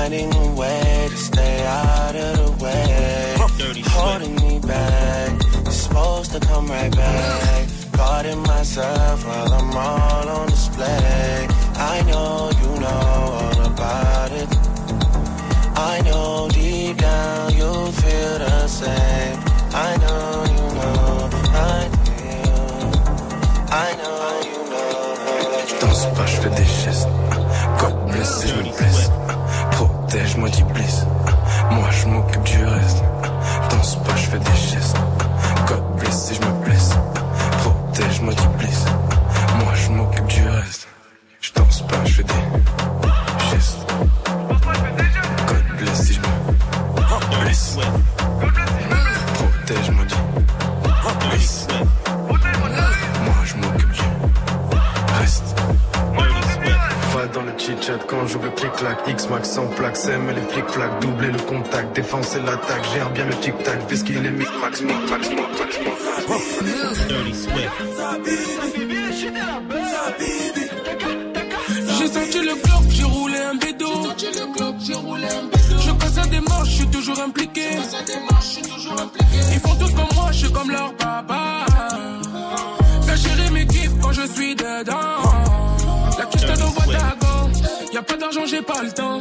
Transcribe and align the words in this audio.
finding 0.00 0.32
a 0.34 0.46
way 0.54 1.08
to 1.10 1.16
stay 1.16 1.56
out 1.66 2.14
of 2.16 2.32
the 2.40 2.64
way. 2.64 3.34
Holding 3.98 4.34
me 4.36 4.58
back, 4.60 5.30
you're 5.64 5.78
supposed 5.86 6.32
to 6.32 6.40
come 6.40 6.66
right 6.68 6.94
back. 6.96 7.68
Guarding 7.92 8.40
myself 8.52 9.18
while 9.26 9.52
I'm 9.58 9.76
all 9.76 10.28
on 10.36 10.46
display. 10.48 11.46
I 11.94 11.96
know 12.08 12.50
you 12.60 12.70
know 12.84 13.02
all 13.40 13.58
about 13.72 14.30
it. 14.42 14.50
I 15.92 15.94
know 16.06 16.48
deep 16.50 16.96
down 16.96 17.52
you 17.60 17.72
feel 18.00 18.34
the 18.46 18.68
same. 18.68 19.36
I 19.88 19.90
know 20.02 20.26
you 20.56 20.66
know, 20.78 21.28
I 21.76 21.80
feel. 22.06 22.70
I 23.86 23.88
know 24.00 24.24
you 24.50 24.60
know. 24.72 24.98
Je 25.68 25.74
danse 25.82 26.06
pas, 26.16 26.26
je 26.32 26.36
fais 26.42 26.54
des 26.58 26.70
gestes. 26.84 27.08
God 27.80 27.94
bless 28.10 28.46
je 28.46 28.54
me 28.54 28.62
blesse. 28.78 29.29
Protège-moi 30.10 30.48
d'Iblis. 30.48 31.04
Moi 31.70 31.88
je 31.92 32.08
m'occupe 32.08 32.42
du 32.42 32.64
reste. 32.64 33.04
Danse 33.70 33.94
pas, 34.02 34.16
je 34.16 34.26
fais 34.30 34.38
des 34.40 34.56
gestes. 34.56 34.96
God 35.68 35.84
bless 35.98 36.24
si 36.26 36.34
je 36.34 36.40
me 36.40 36.64
blesse. 36.64 36.90
Protège-moi 37.62 38.34
d'Iblis. 38.34 38.84
Moi 39.62 39.72
je 39.76 39.88
m'occupe 39.90 40.26
du 40.26 40.48
reste. 40.48 40.79
Chit-chat 57.70 57.98
quand 58.06 58.26
j'ouvre 58.26 58.46
le 58.46 58.50
clic-clac 58.50 58.98
X-Max 59.06 59.50
sans 59.50 59.66
plaque, 59.66 59.96
et 60.06 60.34
les 60.34 60.42
flic-flac 60.42 61.00
Doubler 61.00 61.30
le 61.30 61.38
contact, 61.40 61.94
défoncer 61.94 62.40
l'attaque 62.40 62.84
Gère 62.92 63.10
bien 63.10 63.26
le 63.26 63.34
tic-tac, 63.36 63.78
fais 63.88 63.96
qu'il 64.04 64.26
est 64.26 64.30
mic-max, 64.30 64.80
mic-max, 64.82 65.28
mic-max, 65.30 65.78
mic-max 65.78 67.06
Dirty 67.08 67.34
Swift. 67.34 67.72
J'ai 71.98 72.06
senti 72.06 72.38
le 72.40 72.54
Glock, 72.54 72.84
j'ai 72.88 73.04
roulé 73.04 73.38
un 73.38 73.54
bédo. 73.54 73.86
Je 75.78 75.90
casse 75.92 76.18
à 76.18 76.26
des 76.26 76.40
marches, 76.40 76.70
je 76.70 76.74
suis 76.76 76.86
toujours 76.88 77.20
impliqué. 77.20 77.68
Ils 79.52 79.60
font 79.60 79.74
tous 79.76 79.92
comme 79.92 80.08
moi, 80.16 80.28
je 80.32 80.38
suis 80.38 80.52
comme 80.52 80.70
leur 80.70 80.94
papa. 80.96 81.66
La 83.06 83.16
chérie 83.16 83.50
me 83.50 83.64
kiffe 83.64 83.92
quand 84.02 84.12
je 84.12 84.26
suis 84.26 84.54
dedans. 84.54 85.22
La 86.18 86.26
quiche 86.26 86.46
t'as 86.46 86.56
d'envoi 86.56 86.84
d'agon. 87.90 87.94
Y'a 87.94 88.02
pas 88.02 88.16
d'argent, 88.16 88.46
j'ai 88.46 88.62
pas 88.62 88.82
le 88.82 88.92
temps. 88.92 89.20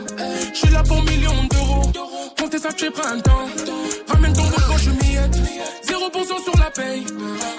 Je 0.53 0.57
suis 0.57 0.69
là 0.69 0.83
pour 0.83 1.01
millions 1.03 1.43
d'euros. 1.51 1.91
Comptez 2.39 2.59
ça, 2.59 2.69
tu 2.73 2.89
printemps. 2.91 3.47
Ramène 4.07 4.33
ton 4.33 4.43
bol 4.43 4.63
quand 4.67 4.77
je 4.77 4.89
miette. 4.91 5.35
0% 5.83 6.43
sur 6.43 6.57
la 6.57 6.69
paye. 6.71 7.05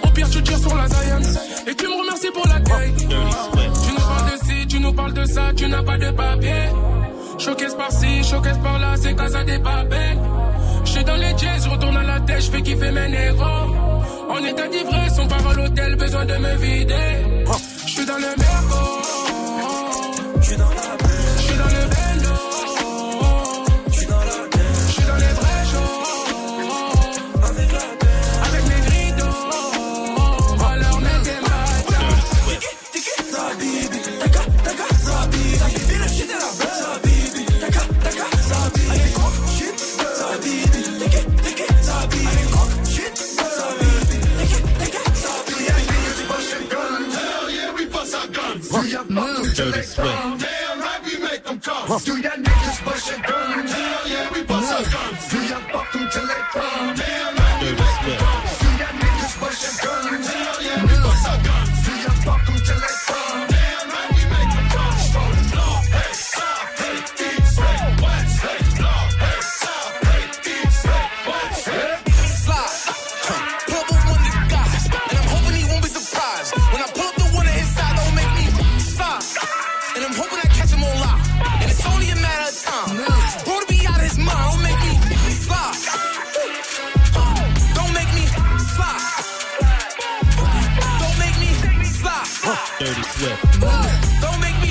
Au 0.02 0.08
pire, 0.08 0.30
tu 0.30 0.42
tires 0.42 0.58
sur 0.58 0.74
la 0.74 0.88
Zion. 0.88 1.20
Et 1.66 1.74
tu 1.74 1.86
me 1.86 2.00
remercies 2.00 2.30
pour 2.32 2.46
l'accueil. 2.48 2.94
Tu 2.96 3.06
nous 3.06 4.00
parles 4.00 4.30
de 4.30 4.44
ci, 4.44 4.66
tu 4.68 4.80
nous 4.80 4.92
parles 4.92 5.12
de 5.12 5.24
ça, 5.24 5.52
tu 5.56 5.68
n'as 5.68 5.82
pas 5.82 5.98
de 5.98 6.10
papier. 6.10 6.68
Showcase 7.38 7.74
par-ci, 7.74 8.22
showcase 8.22 8.58
par-là, 8.58 8.94
c'est 9.00 9.14
casa 9.16 9.42
des 9.44 9.58
papels. 9.58 10.18
J'suis 10.84 11.04
dans 11.04 11.16
les 11.16 11.30
jazz, 11.38 11.64
je 11.64 11.70
retourne 11.70 11.96
à 11.96 12.02
la 12.02 12.20
tête, 12.20 12.42
j'fais 12.42 12.62
kiffer 12.62 12.90
mes 12.90 13.08
négros. 13.08 13.46
En 14.28 14.44
état 14.44 14.68
d'ivresse, 14.68 15.18
on 15.18 15.26
part 15.26 15.46
à 15.46 15.54
l'hôtel, 15.54 15.96
besoin 15.96 16.24
de 16.26 16.34
me 16.34 16.54
vider. 16.56 16.94
J'suis 17.86 18.04
dans 18.04 18.16
le 18.16 18.20
merco. 18.20 19.00
J'suis 20.42 20.56
dans 20.56 20.68
la 20.68 20.99
Huh. 51.90 51.98
Do 52.04 52.22
that. 52.22 52.49
Don't 93.40 94.40
make 94.40 94.56
me. 94.60 94.70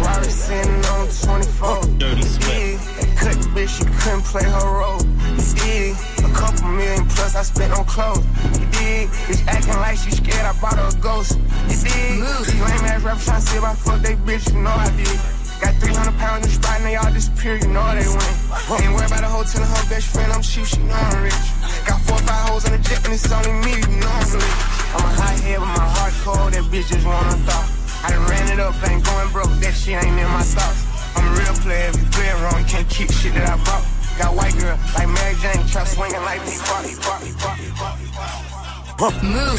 Rari 0.00 0.30
sitting 0.30 0.84
on 0.92 1.08
24. 1.08 1.98
Dirty 1.98 2.22
Swift. 2.22 2.48
Yeah, 2.50 3.14
cut 3.16 3.36
bitch, 3.56 3.78
she 3.78 3.84
couldn't 3.84 4.24
play 4.24 4.44
her 4.44 4.68
role. 4.80 5.00
You 5.00 5.44
dig? 5.56 5.96
A 6.24 6.30
couple 6.34 6.68
million 6.68 7.06
plus 7.08 7.36
I 7.36 7.42
spent 7.42 7.72
on 7.72 7.84
clothes. 7.84 8.24
You 8.58 8.66
dig? 8.72 9.08
Bitch 9.28 9.46
acting 9.46 9.76
like 9.80 9.96
she 9.98 10.10
scared, 10.10 10.44
I 10.44 10.52
brought 10.60 10.76
her 10.76 10.88
a 10.88 11.00
ghost. 11.00 11.38
You 11.68 11.76
dig? 11.84 12.20
These 12.20 12.60
lame 12.60 12.84
ass 12.88 13.02
rappers 13.02 13.26
tryna 13.26 13.40
see 13.40 13.56
if 13.58 13.64
I 13.64 13.74
fuck 13.74 14.00
they 14.00 14.16
bitch, 14.16 14.52
you 14.52 14.60
know 14.60 14.70
I 14.70 14.90
did. 14.96 15.18
Got 15.60 15.74
300 15.76 16.18
pounds 16.18 16.44
in 16.44 16.48
the 16.48 16.56
spot 16.56 16.76
and 16.80 16.86
they 16.86 16.96
all 16.96 17.12
disappear, 17.12 17.56
you 17.56 17.68
know 17.68 17.84
they 17.92 18.08
win. 18.08 18.80
Ain't 18.80 18.94
worried 18.96 19.12
about 19.12 19.24
a 19.24 19.28
hoe 19.28 19.44
telling 19.44 19.68
her 19.68 19.88
best 19.88 20.08
friend 20.12 20.32
I'm 20.32 20.42
cheap, 20.42 20.64
she 20.64 20.78
know 20.84 20.94
I'm 20.96 21.22
rich. 21.24 21.44
Got 21.84 22.00
four 22.08 22.16
or 22.16 22.24
five 22.24 22.48
hoes 22.48 22.64
on 22.64 22.72
the 22.72 22.78
jet 22.78 23.04
and 23.04 23.12
it's 23.14 23.30
only 23.30 23.52
me, 23.64 23.76
you 23.76 24.00
know 24.00 24.08
I'm 24.08 24.32
rich. 24.32 24.79
I'm 24.92 25.04
a 25.04 25.12
hot 25.14 25.38
head 25.40 25.58
with 25.60 25.68
my 25.68 25.88
heart 25.96 26.14
cold, 26.24 26.52
that 26.52 26.64
bitch 26.70 26.88
just 26.90 27.06
wanna 27.06 27.36
thought. 27.46 27.68
I 28.02 28.10
done 28.10 28.26
ran 28.26 28.46
it 28.52 28.60
up, 28.60 28.74
ain't 28.88 29.04
going 29.04 29.30
broke, 29.30 29.52
that 29.60 29.74
shit 29.74 29.96
ain't 30.02 30.18
in 30.18 30.30
my 30.30 30.42
thoughts. 30.42 30.86
I'm 31.16 31.26
a 31.26 31.32
real 31.38 31.54
player, 31.62 31.88
if 31.90 31.96
you 31.96 32.06
play 32.10 32.28
it 32.28 32.38
wrong, 32.42 32.58
you 32.58 32.66
can't 32.66 32.88
keep 32.88 33.10
shit 33.12 33.34
that 33.34 33.48
I 33.48 33.56
bought. 33.64 33.84
Got 34.18 34.34
white 34.34 34.56
girl, 34.58 34.78
like 34.94 35.08
Mary 35.08 35.34
Jane, 35.40 35.66
trap 35.66 35.86
swinging 35.86 36.20
like 36.22 36.42
me, 36.44 36.58
party, 36.66 36.94
party, 37.00 37.32
party, 37.38 37.70
party, 37.78 38.06
party. 38.12 38.50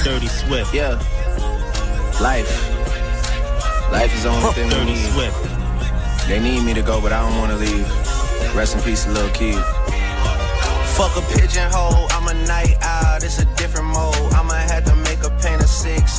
Dirty 0.03 0.27
Swift. 0.27 0.71
Yeah. 0.71 1.01
Life. 2.21 2.51
Life 3.91 4.13
is 4.13 4.21
the 4.23 4.29
only 4.29 4.51
thing 4.53 4.69
we 4.69 4.93
need. 4.93 5.11
Swift. 5.13 6.27
They 6.27 6.39
need 6.39 6.63
me 6.63 6.75
to 6.75 6.83
go, 6.83 7.01
but 7.01 7.11
I 7.11 7.27
don't 7.27 7.39
wanna 7.39 7.55
leave. 7.55 7.87
Rest 8.55 8.75
in 8.75 8.83
peace, 8.83 9.07
little 9.07 9.31
kid. 9.31 9.57
Fuck 10.93 11.17
a 11.17 11.21
pigeonhole, 11.33 12.05
I'm 12.11 12.27
a 12.27 12.33
night 12.45 12.77
owl, 12.81 13.15
it's 13.15 13.39
a 13.39 13.45
different 13.55 13.87
mode. 13.87 14.30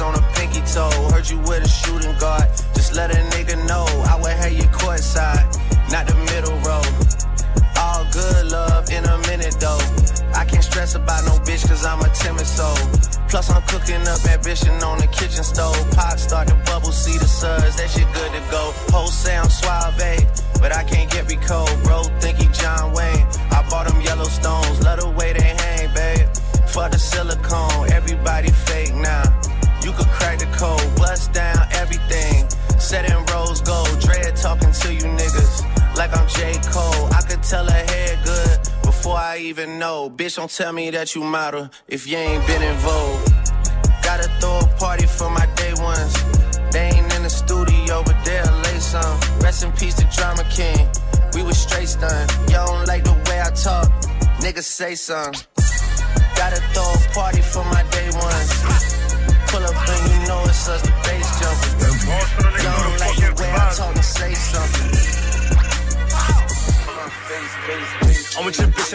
On 0.01 0.15
a 0.15 0.23
pinky 0.35 0.61
toe. 0.73 0.91
Heard 1.11 1.29
you 1.29 1.39
with 1.39 1.65
a 1.65 1.69
shooting 1.69 2.17
guard, 2.19 2.49
just 2.75 2.95
let 2.95 3.11
a 3.11 3.21
nigga 3.35 3.57
know. 3.67 3.87
I 4.09 4.19
would 4.21 4.33
have 4.33 4.53
you 4.53 4.65
courtside, 4.75 5.45
not 5.91 6.07
the 6.07 6.15
middle 6.31 6.57
row. 6.67 6.83
All 7.79 8.05
good 8.13 8.51
love 8.51 8.91
in 8.91 9.05
a 9.05 9.19
minute 9.29 9.57
though. 9.59 9.81
I 10.35 10.45
can't 10.45 10.65
stress 10.65 10.95
about 10.95 11.25
no 11.25 11.33
bitch 11.45 11.67
cause 11.69 11.85
I'm 11.85 12.01
a 12.01 12.09
timid 12.15 12.47
soul. 12.47 12.77
Plus 13.29 13.51
I'm 13.51 13.63
cooking 13.63 14.07
up 14.09 14.25
ambition 14.27 14.75
on 14.83 14.99
the 14.99 15.07
kitchen 15.09 15.45
stove. 15.45 15.79
Pot 15.93 16.19
start 16.19 16.49
to 16.49 16.55
bubble, 16.67 16.93
see 16.93 17.19
the 17.19 17.27
suds, 17.27 17.77
that 17.77 17.91
shit 17.91 18.07
good 18.13 18.33
to 18.33 18.43
go. 18.51 18.73
Whole 18.93 19.09
sound 19.09 19.51
suave, 19.51 20.27
but 20.61 20.75
I 20.75 20.85
can't 20.85 21.11
get 21.11 21.29
recalled. 21.29 21.83
Bro, 21.85 22.05
think 22.21 22.39
he 22.39 22.49
John 22.49 22.93
Wayne. 22.93 23.27
I 23.51 23.65
bought 23.69 23.89
them 23.89 24.01
Yellowstones, 24.03 24.83
love 24.85 25.01
the 25.01 25.11
way 25.11 25.33
they 25.33 25.55
hang, 25.63 25.93
babe. 25.95 26.29
For 26.69 26.89
the 26.89 26.99
silicone, 26.99 27.91
everybody 27.93 28.51
fake 28.51 28.95
now. 28.95 29.52
You 29.85 29.93
could 29.93 30.07
crack 30.07 30.39
the 30.39 30.47
code, 30.57 30.97
bust 30.97 31.33
down 31.33 31.67
everything. 31.73 32.49
Set 32.79 33.11
in 33.11 33.19
rose 33.27 33.61
gold, 33.61 33.99
dread 34.01 34.37
talking 34.37 34.73
to 34.73 34.95
you 34.95 35.01
niggas 35.01 35.97
like 35.97 36.17
I'm 36.17 36.29
J. 36.29 36.55
Cole. 36.71 37.13
I 37.13 37.23
could 37.23 37.43
tell 37.43 37.65
her 37.67 37.85
head 37.93 38.19
good 38.25 38.59
before 38.83 39.17
I 39.17 39.39
even 39.39 39.79
know. 39.79 40.09
Bitch, 40.09 40.37
don't 40.37 40.51
tell 40.51 40.73
me 40.73 40.91
that 40.91 41.15
you 41.15 41.23
model 41.25 41.69
if 41.89 42.07
you 42.07 42.17
ain't 42.17 42.47
been 42.47 42.63
in 42.63 42.77
vogue. 42.77 43.21
Gotta 44.03 44.29
throw 44.41 44.61
a 44.61 44.67
party 44.79 45.07
for 45.07 45.31
my 45.31 45.47
day 45.57 45.73
one 45.75 45.85
ones. 45.85 46.15
They 46.73 46.91
ain't 46.95 47.15
in 47.15 47.23
the 47.23 47.31
studio, 47.31 48.03
but 48.05 48.17
they'll 48.25 48.59
lay 48.67 48.79
some. 48.79 49.19
Rest 49.41 49.65
in 49.65 49.73
peace 49.73 49.95
to 49.97 50.07
Drama 50.17 50.45
King. 50.51 50.89
We 51.35 51.43
was 51.43 51.59
straight 51.59 51.89
stunned. 51.89 52.31
Y'all 52.51 52.67
don't 52.67 52.87
like 52.87 53.05
the 53.05 53.15
way 53.29 53.41
I 53.41 53.51
talk. 53.51 53.89
Niggas 54.45 54.65
say 54.65 54.95
something. 54.95 55.43
Gotta 56.37 56.61
throw 56.73 56.89
a 56.93 57.15
party 57.15 57.43
for 57.43 57.65
my 57.65 57.83
day 57.91 58.11
ones. 58.15 59.02
Pull 59.53 59.65
up 59.65 59.87
and 59.87 60.13
you 60.13 60.29
know 60.29 60.45
it's 60.47 60.67
us, 60.67 61.12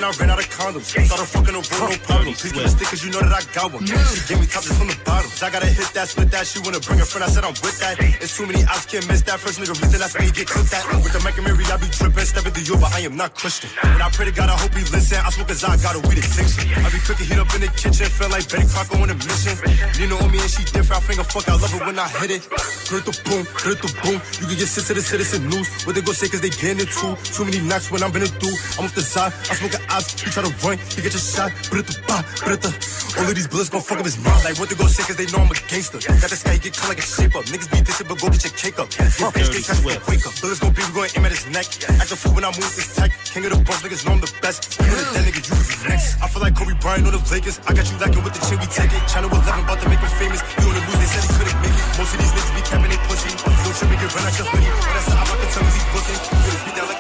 I 0.08 0.12
ran 0.24 0.32
out 0.32 0.40
of 0.40 0.48
condoms. 0.48 0.88
Started 0.88 1.28
fucking 1.28 1.52
bro, 1.52 1.92
no 1.92 2.00
problem. 2.08 2.32
Please 2.40 2.56
give 2.56 2.64
me 2.64 2.64
a 2.64 2.72
stick 2.72 2.88
cause 2.88 3.04
you 3.04 3.12
know 3.12 3.20
that 3.20 3.36
I 3.36 3.44
got 3.52 3.76
one. 3.76 3.84
She 3.84 4.24
gave 4.24 4.40
me 4.40 4.48
top 4.48 4.64
just 4.64 4.80
from 4.80 4.88
the 4.88 4.96
bottom. 5.04 5.28
I 5.44 5.52
gotta 5.52 5.68
hit 5.68 5.92
that, 6.00 6.08
split 6.08 6.32
that. 6.32 6.48
She 6.48 6.64
wanna 6.64 6.80
bring 6.80 7.04
a 7.04 7.08
friend. 7.08 7.28
I 7.28 7.30
said 7.30 7.44
I'm 7.44 7.52
with 7.60 7.76
that. 7.84 8.00
It's 8.24 8.32
too 8.32 8.48
many 8.48 8.64
ops, 8.72 8.88
can't 8.88 9.04
miss 9.12 9.20
that. 9.28 9.44
First 9.44 9.60
nigga 9.60 9.76
reason 9.76 10.00
that's 10.00 10.16
you 10.16 10.32
get 10.32 10.48
clipped 10.48 10.72
at. 10.72 10.88
With 11.04 11.12
the 11.12 11.20
Mac 11.28 11.36
and 11.36 11.44
Mary, 11.44 11.68
I 11.68 11.76
be 11.76 11.92
tripping. 11.92 12.24
Stepping 12.24 12.56
through 12.56 12.72
you, 12.72 12.76
but 12.80 12.88
I 12.96 13.04
am 13.04 13.20
not 13.20 13.36
Christian. 13.36 13.68
And 13.84 14.00
I 14.00 14.08
pray 14.08 14.32
to 14.32 14.32
God, 14.32 14.48
I 14.48 14.56
hope 14.56 14.72
he 14.80 14.88
listen. 14.96 15.20
I 15.20 15.28
smoke 15.28 15.52
a 15.52 15.56
I 15.60 15.76
got 15.84 16.00
a 16.00 16.02
weed 16.08 16.24
addiction. 16.24 16.72
I 16.72 16.88
be 16.88 17.04
cooking 17.04 17.28
heat 17.28 17.40
up 17.44 17.52
in 17.52 17.68
the 17.68 17.72
kitchen. 17.76 18.08
Feel 18.08 18.32
like 18.32 18.48
Betty 18.48 18.64
Crocker 18.72 18.96
on 19.04 19.12
a 19.12 19.18
mission. 19.20 19.60
Nina 20.00 20.16
on 20.24 20.32
me 20.32 20.40
and 20.40 20.48
she 20.48 20.64
different. 20.72 21.04
I 21.04 21.04
finger 21.04 21.28
fuck, 21.28 21.52
I 21.52 21.60
love 21.60 21.76
it 21.76 21.84
when 21.84 22.00
I 22.00 22.08
hit 22.24 22.32
it. 22.32 22.48
Hurt 22.88 23.04
the 23.04 23.12
boom, 23.28 23.44
hurt 23.60 23.84
the 23.84 23.92
boom. 24.08 24.24
You 24.40 24.48
can 24.48 24.56
get 24.56 24.72
sent 24.72 24.88
to 24.88 24.96
the 24.96 25.04
citizen 25.04 25.52
news. 25.52 25.68
What 25.84 26.00
they 26.00 26.04
go 26.06 26.16
say 26.16 26.32
cause 26.32 26.40
they 26.40 26.56
getting 26.56 26.88
it 26.88 26.96
too. 26.96 27.12
Too 27.28 27.44
many 27.44 27.60
knocks 27.60 27.92
when 27.92 28.00
I'm 28.00 28.16
in 28.16 28.24
it 28.24 28.32
through. 28.40 28.56
I'm 28.80 28.88
off 28.88 28.96
the 28.96 29.04
side, 29.04 29.36
I 29.52 29.60
smoke 29.60 29.76
an 29.76 29.84
ops. 29.98 30.14
You 30.22 30.30
try 30.30 30.44
to 30.46 30.54
run, 30.62 30.78
you 30.94 31.02
get 31.02 31.14
your 31.18 31.26
shot. 31.26 31.50
Brita, 31.74 31.94
ba, 32.06 32.22
brita. 32.46 32.70
All 33.18 33.26
of 33.26 33.34
these 33.34 33.50
bullets 33.50 33.70
gon' 33.74 33.82
fuck 33.82 33.98
up 33.98 34.06
his 34.06 34.18
mind. 34.22 34.38
Like 34.46 34.62
what 34.62 34.70
they 34.70 34.78
go 34.78 34.86
say 34.86 35.02
cause 35.02 35.18
they 35.18 35.26
know 35.34 35.42
I'm 35.42 35.50
a 35.50 35.58
gangster. 35.66 35.98
Got 35.98 36.30
this 36.30 36.44
guy, 36.46 36.54
he 36.54 36.60
get 36.62 36.78
cut 36.78 36.90
like 36.94 37.02
a 37.02 37.08
shape 37.08 37.34
up. 37.34 37.50
Niggas 37.50 37.70
beat 37.74 37.86
this 37.90 37.98
shit, 37.98 38.08
but 38.08 38.22
go 38.22 38.30
get 38.30 38.46
your 38.46 38.54
cake 38.54 38.78
up. 38.78 38.94
Get 38.94 39.10
bitch, 39.34 39.50
get 39.50 39.66
cash, 39.66 39.82
get 39.82 40.06
wake 40.06 40.26
up. 40.30 40.34
Bullets 40.38 40.62
gon' 40.62 40.74
be, 40.78 40.86
we 40.86 40.94
gon' 40.94 41.10
aim 41.18 41.26
at 41.26 41.34
his 41.34 41.46
neck. 41.50 41.66
Act 41.98 42.14
a 42.14 42.16
fool 42.16 42.38
when 42.38 42.46
I 42.46 42.54
move 42.54 42.70
this 42.78 42.94
tech. 42.94 43.10
King 43.34 43.50
of 43.50 43.58
the 43.58 43.60
bros, 43.66 43.82
niggas 43.82 44.06
know 44.06 44.14
I'm 44.14 44.22
the 44.22 44.30
best. 44.38 44.70
Speaking 44.70 44.94
of 44.94 45.14
that 45.18 45.24
nigga, 45.26 45.42
you 45.42 45.56
be 45.58 45.76
next. 45.90 46.22
I 46.22 46.30
feel 46.30 46.42
like 46.46 46.54
Kobe 46.54 46.78
Bryant 46.78 47.10
on 47.10 47.14
the 47.18 47.24
Lakers. 47.34 47.58
I 47.66 47.74
got 47.74 47.90
you 47.90 47.98
lacking 47.98 48.22
with 48.22 48.38
the 48.38 48.42
chin, 48.46 48.62
we 48.62 48.70
take 48.70 48.94
it. 48.94 49.02
Channel 49.10 49.34
11 49.34 49.66
about 49.66 49.82
to 49.82 49.90
make 49.90 50.02
me 50.02 50.10
famous. 50.22 50.46
You 50.62 50.70
on 50.70 50.76
the 50.78 50.84
news, 50.86 51.00
they 51.02 51.10
said 51.10 51.24
he 51.26 51.32
couldn't 51.42 51.58
make 51.66 51.74
it. 51.74 51.86
Most 51.98 52.14
of 52.14 52.20
these 52.22 52.34
niggas 52.38 52.54
be 52.54 52.62
capping, 52.70 52.92
they 52.94 53.02
pussy. 53.10 53.32
Don't 53.34 53.74
trip, 53.74 53.90
make 53.90 54.04
it 54.06 54.14
run 54.14 54.24
out 54.30 54.36
your 54.38 54.46
hoodie. 54.46 54.70
But 54.70 54.94
that's 54.94 55.10
the 55.10 55.16
op, 55.18 55.26
I 55.26 55.36
can 55.42 55.50
tell 55.50 55.64
'cause 55.66 55.74
he's 55.74 55.88
booking. 55.90 56.20
You 56.22 56.54
beat 56.70 56.76
that 56.78 56.86
like, 56.86 56.97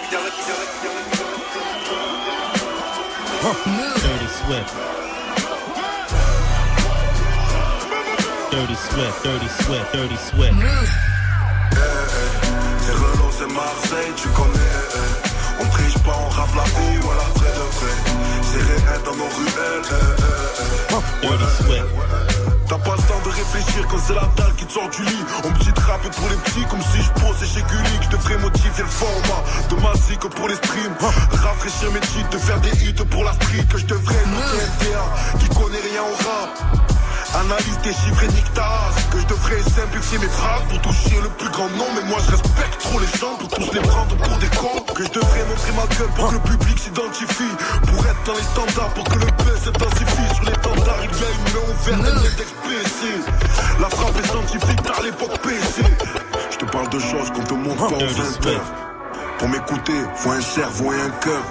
Dirty 3.41 4.27
Swift. 4.27 4.73
Dirty 8.51 8.75
Swift, 8.75 9.23
Dirty 9.23 9.47
Swift, 9.63 9.93
Dirty 9.93 10.17
Swift. 10.17 10.53
C'est 12.81 12.93
Renault, 12.93 13.31
c'est 13.37 13.47
Marseille, 13.53 14.11
tu 14.15 14.27
connais. 14.29 14.49
eh, 14.55 14.97
eh. 14.97 15.61
On 15.61 15.65
triche 15.69 15.97
pas, 15.99 16.15
on 16.19 16.29
rappe 16.29 16.55
la 16.55 16.63
vie, 16.63 16.97
voilà, 17.01 17.23
vrai 17.35 17.49
de 17.49 17.65
vrai. 17.77 17.93
C'est 18.41 18.63
réel 18.63 19.01
dans 19.05 19.15
nos 19.15 19.29
ruelles. 19.29 19.85
eh. 20.91 21.27
Dirty 21.27 21.45
Swift. 21.63 21.85
T'as 22.67 22.77
pas 22.79 22.95
le 22.95 23.01
temps 23.03 23.21
de 23.23 23.29
réfléchir 23.29 23.87
quand 23.89 23.97
c'est 24.05 24.15
la 24.15 24.29
dalle 24.35 24.53
te 24.67 24.73
sort 24.73 24.89
du 24.89 25.03
lit. 25.03 25.23
On 25.43 25.49
me 25.49 25.57
dit 25.59 25.71
de 25.71 25.79
rapper 25.79 26.09
pour 26.09 26.29
les 26.29 26.35
petits 26.37 26.65
comme 26.69 26.81
si 26.81 27.01
je 27.01 27.11
posais 27.21 27.45
chez 27.45 27.61
Gulli. 27.61 27.97
Que 27.99 28.05
je 28.05 28.09
devrais 28.09 28.37
modifier 28.37 28.83
le 28.83 28.89
format 28.89 29.41
de 29.69 29.75
ma 29.81 29.93
zik 29.95 30.19
pour 30.19 30.47
les 30.47 30.55
streams. 30.55 30.95
Rafraîchir 31.31 31.91
mes 31.91 31.99
titres, 31.99 32.29
de 32.29 32.37
faire 32.37 32.59
des 32.61 32.75
hits 32.83 33.05
pour 33.09 33.23
la 33.23 33.33
street. 33.33 33.65
Que 33.69 33.77
je 33.77 33.85
devrais 33.85 34.25
noter 34.27 34.91
LTA 34.91 35.05
qui 35.39 35.47
connaît 35.49 35.83
rien 35.91 36.03
au 36.03 36.15
rap. 36.27 36.51
Analyse 37.35 37.79
des 37.83 37.93
chiffres 37.93 38.23
et 38.23 38.27
nique. 38.27 38.47
Que 39.11 39.26
simplifier 40.07 40.17
mes 40.19 40.33
phrases 40.33 40.63
pour 40.69 40.81
toucher 40.81 41.21
le 41.21 41.29
plus 41.29 41.49
grand 41.49 41.69
nombre. 41.69 41.91
Mais 41.95 42.09
moi 42.09 42.17
je 42.25 42.31
respecte 42.31 42.79
trop 42.79 42.99
les 42.99 43.19
gens 43.19 43.35
pour 43.39 43.47
tous 43.49 43.73
les 43.73 43.81
prendre 43.81 44.15
pour 44.15 44.37
des 44.37 44.47
cons. 44.47 44.93
Que 44.95 45.03
je 45.03 45.09
devrais 45.11 45.45
montrer 45.45 45.71
ma 45.73 45.95
gueule 45.95 46.13
pour 46.15 46.27
que 46.29 46.33
le 46.33 46.39
public 46.39 46.79
s'identifie. 46.79 47.53
Pour 47.87 48.05
être 48.05 48.23
dans 48.25 48.33
les 48.33 48.43
standards, 48.43 48.93
pour 48.93 49.03
que 49.05 49.19
le 49.19 49.25
buzz 49.25 49.59
s'intensifie. 49.63 50.35
Sur 50.35 50.45
les 50.45 50.53
standards, 50.53 51.03
il 51.03 51.11
y 51.11 51.23
a 51.23 51.31
une 51.31 51.47
main 51.53 51.65
ouverte, 51.69 52.01
un 52.01 52.17
index 52.17 52.49
PC. 52.63 53.07
La 53.79 53.89
frappe 53.89 54.17
est 54.23 54.27
scientifique 54.27 54.81
par 54.83 55.01
l'époque 55.01 55.37
PC. 55.41 55.83
Je 56.51 56.57
te 56.57 56.65
parle 56.65 56.89
de 56.89 56.99
choses 56.99 57.29
qu'on 57.31 57.43
te 57.43 57.53
montre 57.53 57.87
pas 57.87 57.95
en 57.95 57.97
Dirty 57.97 58.13
20 58.13 58.23
Swift. 58.23 58.45
heures. 58.47 58.71
Pour 59.37 59.49
m'écouter, 59.49 59.99
faut 60.15 60.31
un 60.31 60.41
cerveau 60.41 60.93
et 60.93 61.01
un 61.01 61.09
cœur. 61.21 61.43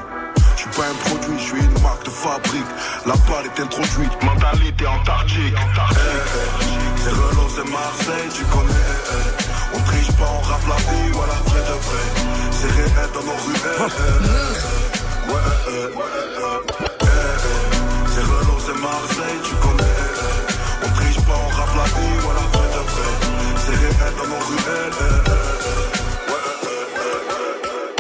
Je 0.56 0.62
suis 0.62 0.70
pas 0.70 0.87
un 0.88 0.94
produit, 1.08 1.38
je 1.38 1.44
suis 1.44 1.61
une 1.61 1.82
marque 1.82 2.05
de 2.05 2.11
fabrique. 2.11 2.70
La 3.05 3.12
balle 3.12 3.47
est 3.47 3.61
introduite, 3.61 4.23
mentalité 4.23 4.87
antarctique. 4.87 5.55
Eh, 5.55 6.85
C'est 7.06 7.12
Renault, 7.12 7.49
c'est 7.55 7.69
Marseille, 7.70 8.29
tu 8.35 8.44
connais. 8.47 8.73
eh, 8.75 9.14
eh. 9.14 9.76
On 9.76 9.81
triche 9.85 10.11
pas, 10.19 10.26
on 10.26 10.41
rappe 10.41 10.67
la 10.67 10.76
vie, 10.76 11.11
voilà, 11.12 11.35
vrai 11.47 11.61
de 11.61 11.76
vrai. 11.87 12.05
C'est 12.50 12.70
réel 12.73 13.11
dans 13.14 13.23
nos 13.23 13.38
ruelles. 13.47 13.62
eh, 13.79 13.93
eh, 13.94 14.26
eh. 14.67 15.31
Ouais, 15.31 15.47
eh, 15.69 15.70
eh, 15.70 15.87
eh, 15.87 16.82
eh, 16.82 17.06
eh. 17.06 18.11
C'est 18.12 18.23
Renault, 18.23 18.61
c'est 18.67 18.79
Marseille, 18.82 19.41
tu 19.44 19.55
connais. 19.55 19.94
eh, 20.03 20.19
eh. 20.19 20.87
On 20.87 20.88
triche 20.99 21.20
pas, 21.26 21.38
on 21.47 21.49
rappe 21.56 21.76
la 21.76 21.85
vie, 21.94 22.17
voilà, 22.23 22.41
vrai 22.53 22.69
de 22.75 22.82
vrai. 22.91 23.11
C'est 23.64 23.76
réel 23.82 24.14
dans 24.19 24.29
nos 24.32 24.43
ruelles. 24.50 24.99
Ouais. 26.31 26.49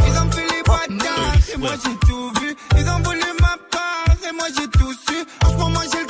Ils 0.08 0.16
ont 0.18 0.30
fait 0.32 0.46
les 0.50 0.62
bâtards 0.66 1.46
et 1.54 1.56
moi 1.58 1.70
j'ai 1.84 1.96
tout 2.08 2.32
vu. 2.40 2.50
Ils 2.76 2.88
ont 2.90 3.00
voulu 3.04 3.28
ma 3.40 3.54
part 3.70 4.16
et 4.28 4.32
moi 4.32 4.48
j'ai 4.56 4.68
tout 4.68 4.92
su. 5.06 5.18
En 5.44 5.50
ce 5.50 5.56
moment 5.56 5.80
j'ai 5.92 6.00
le 6.00 6.06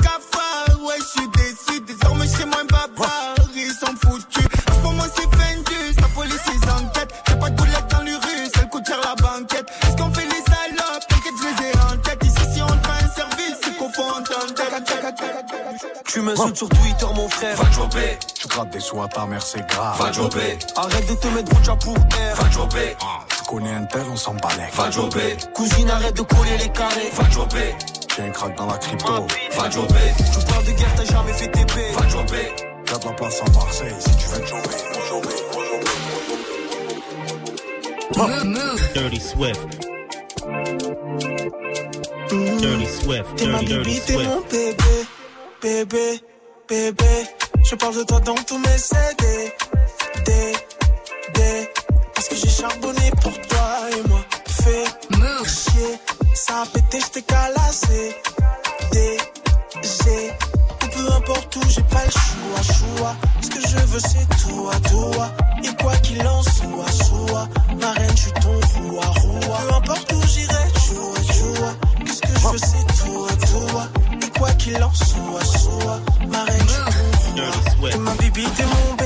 Sur 16.37 16.69
Twitter, 16.69 17.07
mon 17.15 17.29
frère. 17.29 17.57
Va 17.57 17.71
jobber, 17.71 18.19
Tu 18.39 18.47
grattes 18.47 18.69
des 18.71 18.81
sous 18.81 19.01
à 19.01 19.09
ta 19.09 19.25
mère, 19.27 19.41
c'est 19.43 19.67
grave. 19.67 19.99
va 19.99 20.13
jobber, 20.13 20.59
Arrête 20.77 21.09
de 21.09 21.15
te 21.15 21.27
mettre 21.29 21.51
rouge 21.57 21.79
pour 21.83 21.97
air. 21.97 22.35
va 22.37 22.51
jobber, 22.51 22.97
Tu 23.29 23.45
connais 23.49 23.73
un 23.75 23.85
tel, 23.85 24.03
on 24.13 24.17
s'en 24.17 24.35
balèque. 24.35 24.75
va 24.75 24.91
jobber, 24.91 25.37
Cousine, 25.55 25.91
arrête 25.91 26.15
de 26.15 26.23
coller 26.23 26.59
les 26.59 26.69
carrés. 26.69 27.11
va 27.15 27.31
jobber, 27.31 27.75
J'ai 28.17 28.23
un 28.25 28.31
crack 28.31 28.55
dans 28.57 28.67
la 28.67 28.77
crypto. 28.79 29.27
va 29.57 29.71
jobber, 29.71 29.95
Tu 30.19 30.45
parles 30.47 30.65
de 30.65 30.73
guerre, 30.73 30.95
t'as 30.97 31.05
jamais 31.05 31.33
fait 31.33 31.49
TP. 31.49 31.73
va 31.99 32.09
jobber. 32.09 32.53
T'as 32.85 32.99
de 32.99 33.05
la 33.07 33.13
place 33.13 33.41
à 33.41 33.51
Marseille 33.53 33.95
si 33.99 34.17
tu 34.17 34.27
veux 34.29 34.47
jobber. 34.47 34.77
jobber, 35.09 35.37
jobber. 38.15 38.77
Dirty 38.95 39.21
Swift. 39.21 39.67
Dirty 42.31 42.87
Swift. 42.87 43.37
T'es 43.37 43.47
ma 43.47 43.59
Dirty, 43.63 44.01
Swift. 44.01 45.16
Bébé, 45.63 46.21
bébé. 46.69 47.27
Je 47.65 47.75
parle 47.77 47.97
de 47.97 48.03
toi 48.05 48.21
dans 48.21 48.35
tous 48.35 48.59
mes 48.59 48.79
CD, 48.79 49.53
D, 50.25 50.53
D. 51.35 51.71
Parce 52.15 52.29
que 52.29 52.37
j'ai 52.37 52.49
charbonné 52.49 53.11
pour 53.23 53.33
toi 53.33 53.69
et 53.97 54.09
moi. 54.09 54.21
Fais 54.47 54.85
chier, 55.45 55.99
ça 56.35 56.63
a 56.63 56.67
pété, 56.67 56.99
j't'ai 57.01 57.23
calassé. 57.23 58.17
D, 58.93 59.17
G. 59.83 60.33
Ou 60.83 60.87
peu 60.89 61.13
importe 61.13 61.57
où, 61.57 61.61
j'ai 61.69 61.83
pas 61.83 62.05
le 62.05 62.11
choix, 62.11 62.75
choix. 62.75 63.17
Ce 63.41 63.49
que 63.49 63.61
je 63.61 63.79
veux, 63.79 64.01
c'est 64.01 64.29
toi, 64.43 64.73
toi. 64.91 65.46
Qu'il 74.67 74.83
en 74.83 74.93
soit, 74.93 75.45
soit. 75.45 76.01
Ma 76.29 76.45
reine, 76.45 78.01
ma 78.01 78.15
bibi, 78.15 78.45
t'es 78.57 78.65
mon 78.65 78.95
bébé, 78.95 79.06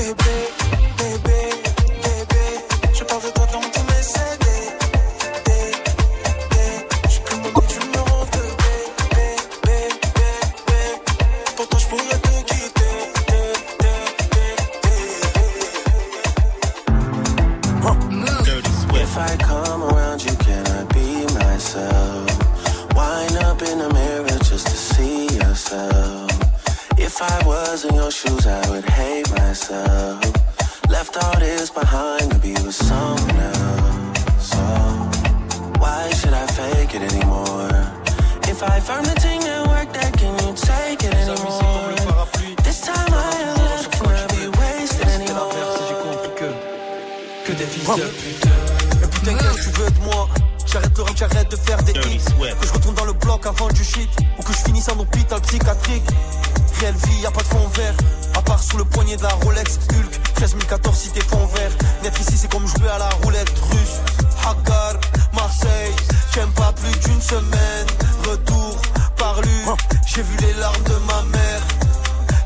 If 27.23 27.29
I 27.29 27.45
was 27.45 27.85
in 27.85 27.93
your 27.93 28.09
shoes, 28.09 28.47
I 28.47 28.67
would 28.71 28.83
hate 28.83 29.29
myself. 29.37 30.25
Left 30.89 31.15
all 31.23 31.39
this 31.39 31.69
behind 31.69 32.31
to 32.31 32.39
be 32.39 32.53
with 32.53 32.73
someone 32.73 33.37
else. 33.37 34.49
So, 34.51 34.57
why 35.77 36.09
should 36.17 36.33
I 36.33 36.47
fake 36.47 36.95
it 36.95 37.13
anymore? 37.13 37.69
If 38.49 38.63
I 38.63 38.79
found 38.79 39.05
the 39.05 39.13
thing 39.21 39.39
that 39.41 39.67
worked, 39.67 39.93
that 39.93 40.13
can 40.17 40.33
you 40.41 40.51
take 40.55 41.03
it 41.03 41.13
anymore? 41.13 41.93
This 42.63 42.81
time 42.81 43.13
I 43.13 43.31
have 43.45 43.57
left, 43.69 43.91
can 43.91 44.07
I 44.09 44.25
be 44.33 44.47
wasted 44.57 45.07
anymore? 45.07 45.51
fils 47.53 47.97
de 47.97 48.03
pute. 48.17 48.45
Et 49.03 49.07
putain, 49.07 49.33
qu'est-ce 49.35 49.57
que 49.57 49.75
tu 49.75 49.81
veux 49.81 49.91
de 49.91 49.99
moi 50.05 50.27
J'arrête 50.65 50.97
le 50.97 51.03
rap, 51.03 51.17
j'arrête 51.17 51.51
de 51.51 51.55
faire 51.55 51.83
des 51.83 51.91
hits. 51.91 52.25
Que 52.59 52.67
je 52.67 52.73
retourne 52.73 52.95
dans 52.95 53.05
le 53.05 53.13
bloc 53.13 53.45
avant 53.45 53.67
du 53.67 53.83
shit. 53.83 54.09
Ou 54.39 54.41
que 54.41 54.53
je 54.53 54.57
finisse 54.57 54.89
en 54.89 54.97
hôpital 54.99 55.39
psychiatrique. 55.41 56.09
Réelle 56.81 56.95
vie, 56.95 57.21
y 57.21 57.25
a 57.27 57.31
pas 57.31 57.41
de 57.41 57.47
fond 57.47 57.67
vert. 57.75 57.93
À 58.35 58.41
part 58.41 58.61
sous 58.61 58.75
le 58.75 58.85
poignet 58.85 59.15
de 59.15 59.21
la 59.21 59.29
Rolex 59.29 59.77
Hulk. 59.91 60.33
13014 60.33 60.97
si 60.97 61.09
t'es 61.11 61.21
fond 61.21 61.45
vert. 61.53 61.69
Naître 62.01 62.19
ici, 62.21 62.35
c'est 62.35 62.51
comme 62.51 62.65
jouer 62.65 62.89
à 62.89 62.97
la 62.97 63.09
roulette 63.21 63.53
russe. 63.69 63.99
Hagar, 64.43 64.99
Marseille. 65.31 65.93
J'aime 66.33 66.49
pas 66.53 66.73
plus 66.73 66.99
d'une 67.07 67.21
semaine. 67.21 67.85
Retour 68.27 68.81
par 69.15 69.39
lui. 69.41 69.61
J'ai 70.07 70.23
vu 70.23 70.35
les 70.41 70.53
larmes 70.59 70.83
de 70.85 70.95
ma 71.05 71.21
mère. 71.37 71.61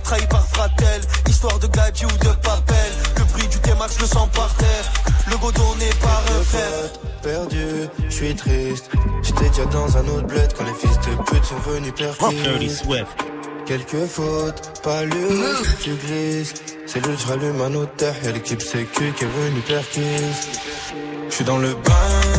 Trahi 0.04 0.28
par 0.28 0.46
Fratel, 0.50 1.02
histoire 1.30 1.58
de 1.60 1.68
gadget 1.68 2.04
ou 2.04 2.18
de 2.18 2.34
papel. 2.42 2.92
Le 3.18 3.24
prix 3.26 3.48
du 3.48 3.58
T-Max, 3.60 4.02
le 4.02 4.06
sang 4.06 4.28
par 4.34 4.54
terre. 4.56 4.92
Le 5.32 5.38
go 5.38 5.50
donné 5.54 5.90
par 6.02 6.22
un 6.38 6.44
frère. 6.44 6.92
perdu, 7.24 7.88
je 8.10 8.14
suis 8.14 8.36
triste. 8.36 8.90
J'étais 9.24 9.50
déjà 9.50 9.66
dans 9.68 9.96
un 9.96 10.06
autre 10.10 10.28
bled 10.28 10.54
quand 10.58 10.66
les 10.66 10.74
fils 10.74 11.00
de 11.08 11.24
pute 11.24 11.46
sont 11.46 11.72
venus 11.72 11.94
Dirty 11.96 12.36
perquis. 12.36 12.70
Swift. 12.70 13.35
Quelques 13.66 14.06
fautes, 14.06 14.80
pas 14.84 15.04
l'heure, 15.06 15.62
tu 15.82 15.96
glisses. 15.96 16.54
C'est 16.86 17.04
le 17.04 17.16
je 17.18 17.28
rallume 17.28 17.62
un 17.62 17.74
autre 17.74 17.96
terre, 17.98 18.16
y'a 18.24 18.32
l'équipe 18.32 18.62
sécu 18.62 19.12
qui 19.18 19.24
est 19.24 19.28
venue 19.28 19.62
perquise. 19.62 20.50
Je 21.30 21.34
suis 21.34 21.44
dans 21.44 21.58
le 21.58 21.74
Banks, 21.74 22.35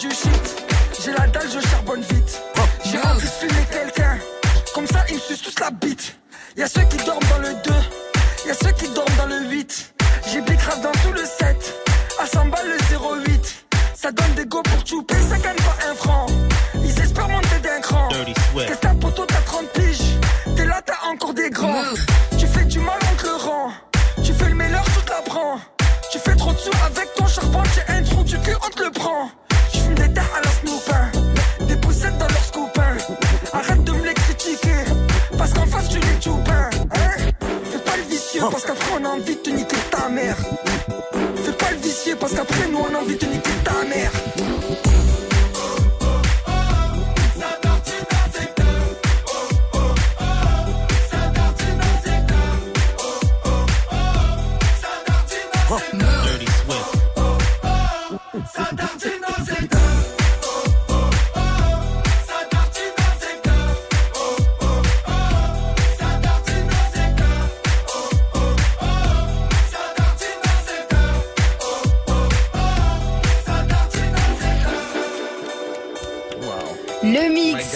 du 0.00 0.08
shit. 0.08 0.64
J'ai 1.04 1.12
la 1.12 1.26
dalle, 1.26 1.46
je 1.52 1.60
charbonne 1.68 2.00
vite. 2.00 2.40
J'ai 2.84 2.98
envie 2.98 3.20
de 3.20 3.32
fumer 3.32 3.66
quelqu'un. 3.70 4.18
Comme 4.74 4.86
ça, 4.86 5.04
ils 5.10 5.16
me 5.16 5.20
sucent 5.20 5.42
tous 5.42 5.60
la 5.60 5.70
bite. 5.70 6.16
Y'a 6.56 6.68
ceux 6.68 6.82
qui 6.84 6.96
dorment 7.04 7.28
dans 7.28 7.38
le 7.38 7.52
2. 7.62 7.70
Y'a 8.46 8.54
ceux 8.54 8.72
qui 8.72 8.88
dorment 8.94 9.16
dans 9.18 9.26
le 9.26 9.50
8. 9.50 9.94
J'ai 10.32 10.40
bicrave 10.40 10.80
dans 10.80 10.92
tout 11.02 11.12
le 11.12 11.22
7. 11.22 11.74
À 12.18 12.26
100 12.26 12.46
balles 12.46 12.68
le 12.68 13.28
08. 13.28 13.66
Ça 13.94 14.10
donne 14.10 14.32
des 14.34 14.46
go 14.46 14.62
pour 14.62 14.86
chouper, 14.86 15.16
ça 15.28 15.36
gagne 15.38 15.56
pas 15.56 15.76
un 15.90 15.94
franc. 15.94 16.26
Ils 16.82 16.98
espèrent 16.98 17.28
monter 17.28 17.58
d'un 17.62 17.80
cran. 17.80 18.08
Qu'est-ce 18.08 18.72
que 18.72 18.76
t'as 18.80 18.94
poteau, 18.94 19.26
t'as 19.26 19.42
30 19.42 19.68
piges? 19.68 20.16
T'es 20.56 20.64
là, 20.64 20.80
t'as 20.84 21.10
encore 21.12 21.34
des 21.34 21.50
grands. 21.50 21.84
Tu 22.38 22.46
fais 22.46 22.64
du 22.64 22.78
mal, 22.78 22.98
on 23.12 23.16
te 23.16 23.26
le 23.26 23.36
rend. 23.36 23.72
Tu 24.24 24.32
fais 24.32 24.48
le 24.48 24.54
meilleur, 24.54 24.84
tu 24.84 25.04
te 25.04 25.10
la 25.10 25.20
prends. 25.20 25.60
Tu 26.10 26.18
fais 26.18 26.34
trop 26.36 26.52
de 26.52 26.58
sous 26.58 26.70
avec 26.86 27.12
ton 27.14 27.26
charbon, 27.26 27.62
j'ai 27.74 27.94
un 27.94 28.02
trou 28.02 28.22
du 28.22 28.38
cul, 28.38 28.56
on 28.66 28.70
te 28.70 28.82
le 28.82 28.90
prend. 28.90 29.30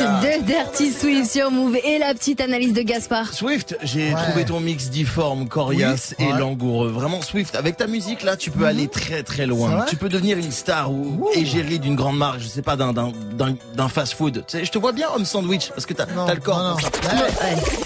Mix 0.01 0.41
de 0.41 0.45
Dirty 0.47 0.93
Swift 0.93 1.31
sur 1.31 1.51
Move 1.51 1.77
et 1.85 1.99
la 1.99 2.15
petite 2.15 2.41
analyse 2.41 2.73
de 2.73 2.83
Gaspard. 2.83 3.33
Swift, 3.33 3.77
j'ai 3.83 4.13
Ouais. 4.15 4.23
trouvé 4.23 4.45
ton 4.45 4.61
mix 4.61 4.91
difforme, 4.91 5.49
coriace 5.49 6.15
Oui, 6.19 6.25
et 6.27 6.33
ouais. 6.33 6.39
langoureux. 6.39 6.91
Vraiment, 6.91 7.23
Swift, 7.23 7.55
avec 7.55 7.77
ta 7.77 7.87
musique 7.87 8.23
là, 8.23 8.37
tu 8.37 8.51
peux 8.51 8.61
Mhm. 8.61 8.65
aller 8.65 8.89
très 8.89 9.23
très 9.23 9.47
loin. 9.47 9.85
Tu 9.89 9.97
peux 9.97 10.09
devenir 10.09 10.39
une 10.39 10.51
star 10.53 10.91
ou 10.93 11.29
égérie 11.35 11.79
d'une 11.79 11.95
grande 11.97 12.17
marque, 12.19 12.41
je 12.41 12.49
sais 12.49 12.63
pas, 12.63 12.77
d'un 12.77 12.93
d'un 12.93 13.13
d'un- 13.33 13.57
d'un 13.75 13.89
fast-food. 13.89 14.45
Tu 14.47 14.59
sais, 14.59 14.65
je 14.65 14.71
te 14.71 14.79
vois 14.79 14.93
bien 14.93 15.09
homme 15.15 15.25
sandwich 15.25 15.69
parce 15.71 15.87
que 15.87 15.95
t'as 15.95 16.07
t'as 16.07 16.35
le 16.35 16.41
corps. 16.41 16.77
pour 16.77 16.81
ça. 16.81 16.91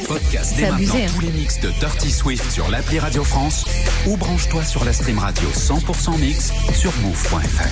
Podcast 0.07 0.53
dès 0.57 0.63
C'est 0.65 0.71
maintenant 0.71 0.75
abusé, 0.77 1.05
hein. 1.05 1.11
tous 1.15 1.21
les 1.21 1.31
mix 1.33 1.61
de 1.61 1.71
Dirty 1.81 2.11
Swift 2.11 2.51
sur 2.51 2.69
l'appli 2.71 2.99
Radio 2.99 3.25
France 3.25 3.65
ou 4.07 4.17
branche-toi 4.17 4.65
sur 4.65 4.85
la 4.85 4.93
stream 4.93 5.19
radio 5.19 5.49
100% 5.55 6.17
mix 6.19 6.53
sur 6.75 6.93
move.fr. 7.03 7.69